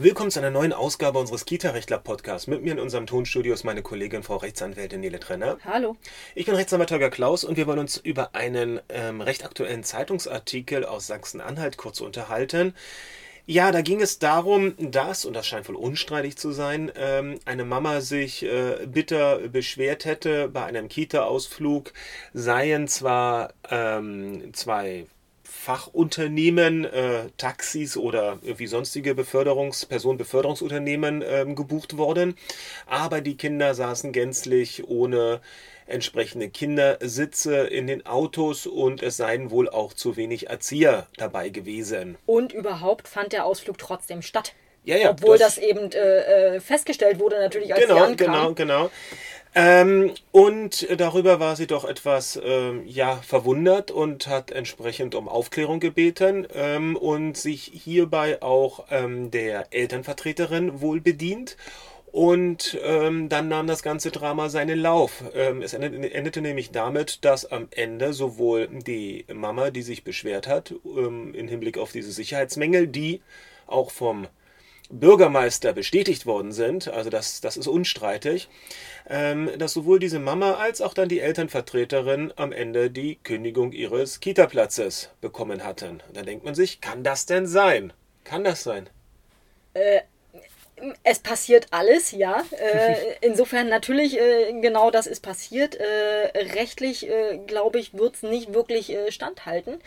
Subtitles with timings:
[0.00, 2.46] Willkommen zu einer neuen Ausgabe unseres Kita-Rechtler-Podcasts.
[2.46, 5.58] Mit mir in unserem Tonstudio ist meine Kollegin Frau Rechtsanwältin Nele Trenner.
[5.64, 5.96] Hallo.
[6.36, 10.84] Ich bin Rechtsanwalt Holger Klaus und wir wollen uns über einen ähm, recht aktuellen Zeitungsartikel
[10.84, 12.76] aus Sachsen-Anhalt kurz unterhalten.
[13.44, 17.64] Ja, da ging es darum, dass, und das scheint wohl unstreitig zu sein, ähm, eine
[17.64, 21.92] Mama sich äh, bitter beschwert hätte, bei einem Kita-Ausflug
[22.32, 25.06] seien zwar ähm, zwei
[25.60, 32.36] Fachunternehmen, äh, Taxis oder irgendwie sonstige Beförderungs-, Personenbeförderungsunternehmen ähm, gebucht worden.
[32.86, 35.40] Aber die Kinder saßen gänzlich ohne
[35.86, 42.16] entsprechende Kindersitze in den Autos und es seien wohl auch zu wenig Erzieher dabei gewesen.
[42.24, 44.54] Und überhaupt fand der Ausflug trotzdem statt.
[44.84, 48.26] Ja, ja, Obwohl das, das eben äh, äh festgestellt wurde, natürlich als genau, sie ankam.
[48.26, 48.90] Genau, genau.
[49.60, 55.80] Ähm, und darüber war sie doch etwas ähm, ja, verwundert und hat entsprechend um Aufklärung
[55.80, 61.56] gebeten ähm, und sich hierbei auch ähm, der Elternvertreterin wohl bedient.
[62.12, 65.24] Und ähm, dann nahm das ganze Drama seinen Lauf.
[65.34, 70.46] Ähm, es endete, endete, nämlich damit, dass am Ende sowohl die Mama, die sich beschwert
[70.46, 73.22] hat, im Hinblick auf diese Sicherheitsmängel, die
[73.66, 74.28] auch vom
[74.90, 78.48] Bürgermeister bestätigt worden sind, also das, das ist unstreitig,
[79.08, 84.20] ähm, dass sowohl diese Mama als auch dann die Elternvertreterin am Ende die Kündigung ihres
[84.20, 86.02] Kita-Platzes bekommen hatten.
[86.12, 87.92] Da denkt man sich, kann das denn sein?
[88.24, 88.88] Kann das sein?
[89.74, 90.00] Äh,
[91.02, 92.44] es passiert alles, ja.
[92.52, 95.76] Äh, insofern natürlich, äh, genau das ist passiert.
[95.76, 99.80] Äh, rechtlich, äh, glaube ich, wird es nicht wirklich äh, standhalten.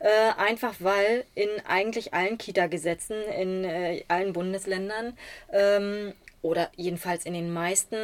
[0.00, 5.16] Äh, einfach weil in eigentlich allen Kita-Gesetzen in allen Bundesländern
[5.52, 7.96] ähm, oder jedenfalls in den meisten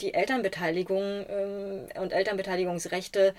[0.00, 3.34] die Elternbeteiligung ähm, und Elternbeteiligungsrechte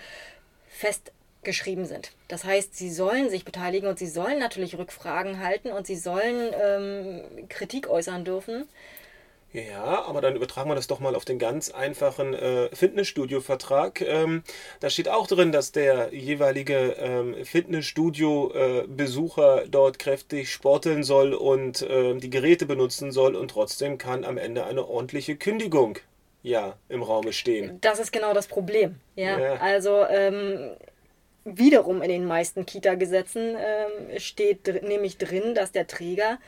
[0.69, 1.11] fest
[1.43, 2.11] geschrieben sind.
[2.27, 6.53] Das heißt, sie sollen sich beteiligen und sie sollen natürlich Rückfragen halten und sie sollen
[6.61, 8.67] ähm, Kritik äußern dürfen.
[9.53, 14.01] Ja, aber dann übertragen wir das doch mal auf den ganz einfachen äh, Fitnessstudio-Vertrag.
[14.01, 14.43] Ähm,
[14.81, 21.81] da steht auch drin, dass der jeweilige ähm, Fitnessstudio-Besucher äh, dort kräftig sporteln soll und
[21.81, 25.97] äh, die Geräte benutzen soll und trotzdem kann am Ende eine ordentliche Kündigung
[26.43, 27.79] ja im Raume stehen.
[27.81, 28.95] Das ist genau das Problem.
[29.15, 29.53] Ja, ja.
[29.55, 30.71] also ähm,
[31.47, 36.39] wiederum in den meisten Kita-Gesetzen äh, steht dr nämlich drin, dass der Träger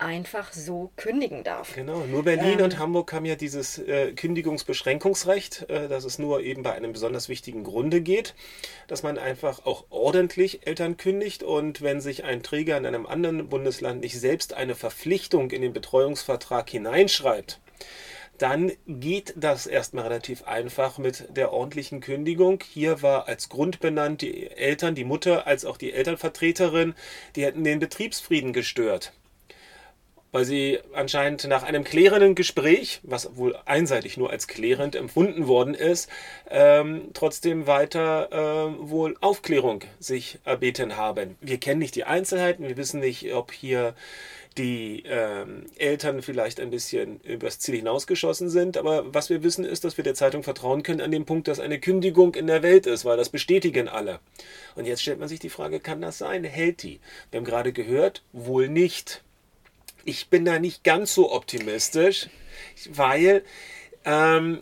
[0.00, 1.74] einfach so kündigen darf.
[1.74, 6.40] Genau, nur Berlin ähm, und Hamburg haben ja dieses äh, Kündigungsbeschränkungsrecht, äh, dass es nur
[6.40, 8.34] eben bei einem besonders wichtigen Grunde geht,
[8.88, 13.48] dass man einfach auch ordentlich Eltern kündigt und wenn sich ein Träger in einem anderen
[13.48, 17.60] Bundesland nicht selbst eine Verpflichtung in den Betreuungsvertrag hineinschreibt,
[18.40, 22.62] dann geht das erstmal relativ einfach mit der ordentlichen Kündigung.
[22.66, 26.94] Hier war als Grund benannt die Eltern, die Mutter als auch die Elternvertreterin,
[27.36, 29.12] die hätten den Betriebsfrieden gestört.
[30.32, 35.74] Weil sie anscheinend nach einem klärenden Gespräch, was wohl einseitig nur als klärend empfunden worden
[35.74, 36.08] ist,
[36.48, 41.36] ähm, trotzdem weiter äh, wohl Aufklärung sich erbeten haben.
[41.42, 43.94] Wir kennen nicht die Einzelheiten, wir wissen nicht, ob hier
[44.58, 48.76] die ähm, Eltern vielleicht ein bisschen übers Ziel hinausgeschossen sind.
[48.76, 51.60] Aber was wir wissen ist, dass wir der Zeitung vertrauen können an dem Punkt, dass
[51.60, 54.18] eine Kündigung in der Welt ist, weil das bestätigen alle.
[54.74, 56.44] Und jetzt stellt man sich die Frage, kann das sein?
[56.44, 57.00] Hält die?
[57.30, 59.22] Wir haben gerade gehört, wohl nicht.
[60.04, 62.28] Ich bin da nicht ganz so optimistisch,
[62.90, 63.44] weil
[64.04, 64.58] ähm,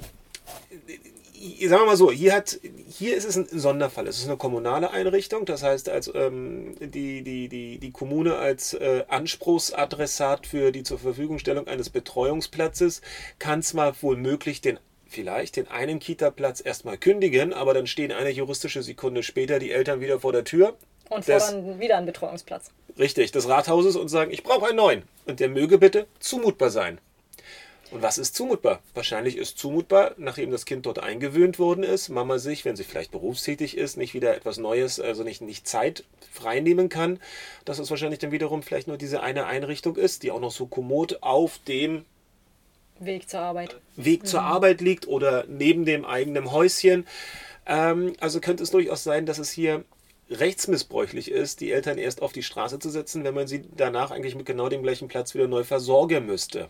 [1.68, 4.06] sagen wir mal so, hier, hat, hier ist es ein Sonderfall.
[4.06, 8.74] Es ist eine kommunale Einrichtung, das heißt, als, ähm, die, die, die, die Kommune als
[8.74, 13.00] äh, Anspruchsadressat für die zur Verfügungstellung eines Betreuungsplatzes
[13.38, 14.78] kann zwar wohl möglich den
[15.08, 20.00] vielleicht den einen Kita-Platz erstmal kündigen, aber dann stehen eine juristische Sekunde später die Eltern
[20.00, 20.76] wieder vor der Tür.
[21.08, 22.70] Und fordern des, wieder einen Betreuungsplatz.
[22.98, 25.02] Richtig, des Rathauses und sagen, ich brauche einen neuen.
[25.24, 27.00] Und der möge bitte zumutbar sein.
[27.90, 28.82] Und was ist zumutbar?
[28.94, 33.12] Wahrscheinlich ist zumutbar, nachdem das Kind dort eingewöhnt worden ist, Mama sich, wenn sie vielleicht
[33.12, 37.18] berufstätig ist, nicht wieder etwas Neues, also nicht, nicht Zeit freinehmen kann,
[37.64, 40.66] dass es wahrscheinlich dann wiederum vielleicht nur diese eine Einrichtung ist, die auch noch so
[40.66, 42.04] kommod auf dem
[43.00, 43.76] Weg zur Arbeit.
[43.96, 44.46] Weg zur mhm.
[44.46, 47.06] Arbeit liegt oder neben dem eigenen Häuschen.
[47.64, 49.84] Ähm, also könnte es durchaus sein, dass es hier
[50.30, 54.34] rechtsmissbräuchlich ist, die Eltern erst auf die Straße zu setzen, wenn man sie danach eigentlich
[54.34, 56.68] mit genau dem gleichen Platz wieder neu versorgen müsste.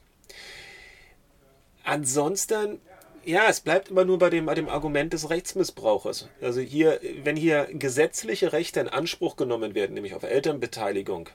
[1.89, 2.81] Ansonsten,
[3.25, 6.29] ja, es bleibt immer nur bei dem, bei dem Argument des Rechtsmissbrauches.
[6.43, 11.31] Also hier, wenn hier gesetzliche Rechte in Anspruch genommen werden, nämlich auf Elternbeteiligung,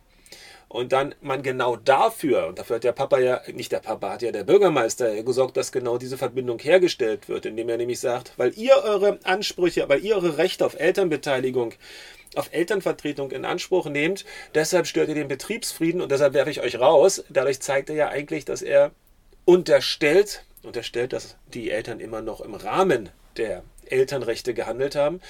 [0.67, 4.21] und dann man genau dafür, und dafür hat der Papa ja, nicht der Papa, hat
[4.21, 8.55] ja der Bürgermeister gesorgt, dass genau diese Verbindung hergestellt wird, indem er nämlich sagt, weil
[8.55, 11.73] ihr eure Ansprüche, weil ihr eure Rechte auf Elternbeteiligung
[12.35, 14.23] auf Elternvertretung in Anspruch nehmt,
[14.53, 17.23] deshalb stört ihr den Betriebsfrieden und deshalb werfe ich euch raus.
[17.29, 18.91] Dadurch zeigt er ja eigentlich, dass er
[19.45, 25.21] unterstellt, unterstellt, dass die Eltern immer noch im Rahmen der Elternrechte gehandelt haben.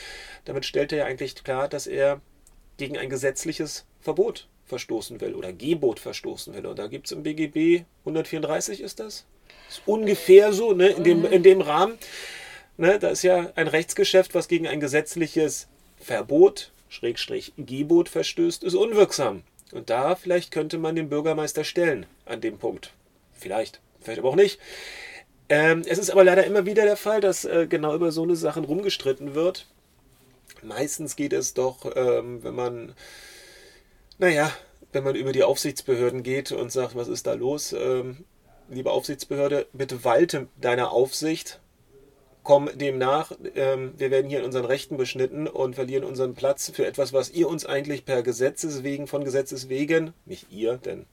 [0.45, 2.21] Damit stellt er ja eigentlich klar, dass er
[2.77, 6.65] gegen ein gesetzliches Verbot verstoßen will oder Gebot verstoßen will.
[6.65, 9.25] Und da gibt es im BGB 134 ist das?
[9.69, 11.97] Ist ungefähr so, ne, in, dem, in dem Rahmen.
[12.77, 15.67] Ne, da ist ja ein Rechtsgeschäft, was gegen ein gesetzliches
[15.97, 19.43] Verbot, Schrägstrich Gebot verstößt, ist unwirksam.
[19.71, 22.93] Und da vielleicht könnte man den Bürgermeister stellen an dem Punkt.
[23.33, 24.59] Vielleicht, vielleicht aber auch nicht.
[25.49, 28.35] Ähm, es ist aber leider immer wieder der Fall, dass äh, genau über so eine
[28.35, 29.67] Sachen rumgestritten wird.
[30.61, 32.93] Meistens geht es doch, ähm, wenn man
[34.17, 34.51] naja,
[34.91, 37.73] wenn man über die Aufsichtsbehörden geht und sagt, was ist da los?
[37.73, 38.25] Ähm,
[38.69, 41.59] liebe Aufsichtsbehörde, bitte walte deiner Aufsicht,
[42.43, 43.31] komm dem nach.
[43.55, 47.31] Ähm, wir werden hier in unseren Rechten beschnitten und verlieren unseren Platz für etwas, was
[47.31, 51.05] ihr uns eigentlich per Gesetzes wegen, von Gesetzes wegen, nicht ihr, denn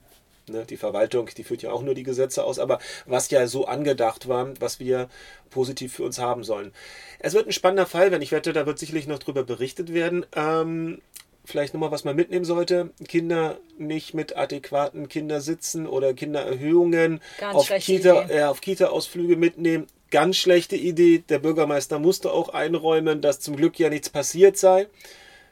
[0.50, 3.66] ne, die Verwaltung, die führt ja auch nur die Gesetze aus, aber was ja so
[3.66, 5.08] angedacht war, was wir
[5.50, 6.72] positiv für uns haben sollen.
[7.18, 10.26] Es wird ein spannender Fall, wenn ich wette, da wird sicherlich noch drüber berichtet werden.
[10.34, 11.00] Ähm,
[11.44, 12.90] vielleicht nochmal, was man mitnehmen sollte.
[13.06, 17.20] Kinder nicht mit adäquaten Kindersitzen oder Kindererhöhungen
[17.52, 19.86] auf Kita, äh, auf Kita-Ausflüge mitnehmen.
[20.10, 21.22] Ganz schlechte Idee.
[21.28, 24.88] Der Bürgermeister musste auch einräumen, dass zum Glück ja nichts passiert sei.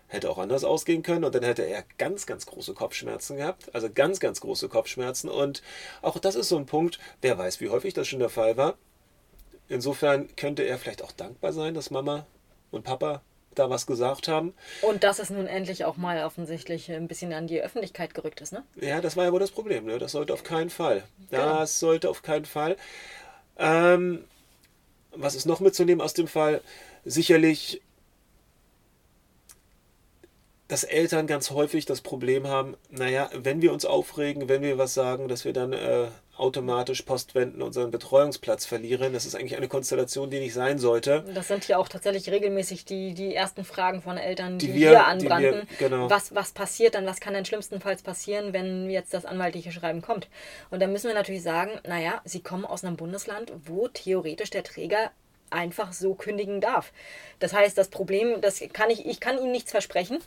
[0.09, 3.75] Hätte auch anders ausgehen können und dann hätte er ganz, ganz große Kopfschmerzen gehabt.
[3.75, 5.29] Also ganz, ganz große Kopfschmerzen.
[5.29, 5.63] Und
[6.03, 8.77] auch das ist so ein Punkt, wer weiß, wie häufig das schon der Fall war.
[9.69, 12.27] Insofern könnte er vielleicht auch dankbar sein, dass Mama
[12.71, 13.23] und Papa
[13.55, 14.55] da was gesagt haben.
[14.83, 18.53] Und dass es nun endlich auch mal offensichtlich ein bisschen an die Öffentlichkeit gerückt ist,
[18.53, 18.65] ne?
[18.81, 19.99] Ja, das war ja wohl das Problem, ne?
[19.99, 21.05] Das sollte auf keinen Fall.
[21.31, 21.59] Genau.
[21.59, 22.77] Das sollte auf keinen Fall.
[23.59, 24.25] Ähm,
[25.11, 26.61] was ist noch mitzunehmen aus dem Fall?
[27.05, 27.83] Sicherlich,
[30.69, 34.93] dass Eltern ganz häufig das Problem haben, naja, wenn wir uns aufregen, wenn wir was
[34.93, 39.13] sagen, dass wir dann äh, automatisch postwenden unseren Betreuungsplatz verlieren.
[39.15, 41.25] Das ist eigentlich eine Konstellation, die nicht sein sollte.
[41.35, 44.91] Das sind ja auch tatsächlich regelmäßig die, die ersten Fragen von Eltern, die, die wir,
[44.91, 45.67] hier anbranden.
[45.79, 46.11] Wir, genau.
[46.11, 47.07] was, was passiert dann?
[47.07, 50.29] Was kann denn schlimmstenfalls passieren, wenn jetzt das anwaltliche Schreiben kommt?
[50.71, 54.63] Und da müssen wir natürlich sagen, naja, sie kommen aus einem Bundesland, wo theoretisch der
[54.63, 55.11] Träger
[55.51, 56.93] einfach so kündigen darf.
[57.39, 60.19] Das heißt, das Problem, das kann ich, ich kann Ihnen nichts versprechen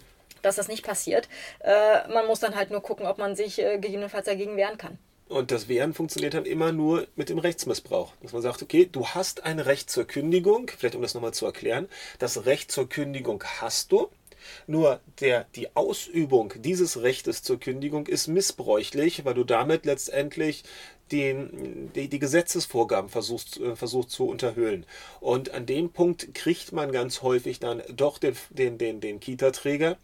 [0.41, 1.29] dass das nicht passiert.
[1.59, 4.97] Äh, man muss dann halt nur gucken, ob man sich äh, gegebenenfalls dagegen wehren kann.
[5.31, 8.11] Und das Wehren funktioniert dann immer nur mit dem Rechtsmissbrauch.
[8.21, 11.45] Dass man sagt, okay, du hast ein Recht zur Kündigung, vielleicht um das nochmal zu
[11.45, 11.87] erklären,
[12.19, 14.09] das Recht zur Kündigung hast du.
[14.67, 20.63] Nur der, die Ausübung dieses Rechtes zur Kündigung ist missbräuchlich, weil du damit letztendlich
[21.11, 24.85] den, die, die Gesetzesvorgaben versuchst, äh, versuchst zu unterhöhlen.
[25.19, 29.97] Und an dem Punkt kriegt man ganz häufig dann doch den, den, den, den Kita-Träger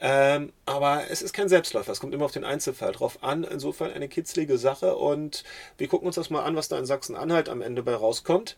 [0.00, 1.92] ähm, aber es ist kein Selbstläufer.
[1.92, 3.44] Es kommt immer auf den Einzelfall drauf an.
[3.44, 4.96] Insofern eine kitzlige Sache.
[4.96, 5.44] Und
[5.78, 8.56] wir gucken uns das mal an, was da in Sachsen-Anhalt am Ende bei rauskommt.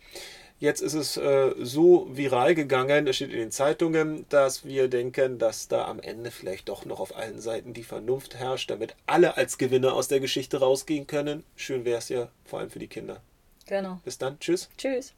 [0.59, 5.39] Jetzt ist es äh, so viral gegangen, es steht in den Zeitungen, dass wir denken,
[5.39, 9.37] dass da am Ende vielleicht doch noch auf allen Seiten die Vernunft herrscht, damit alle
[9.37, 11.45] als Gewinner aus der Geschichte rausgehen können.
[11.57, 13.21] Schön wäre es ja, vor allem für die Kinder.
[13.67, 14.01] Genau.
[14.05, 14.39] Bis dann.
[14.41, 14.71] Tschüss.
[14.79, 15.13] Tschüss.